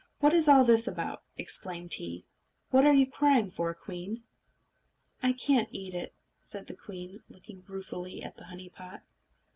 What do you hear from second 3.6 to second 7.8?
queen?" "I can't eat it," said the queen, looking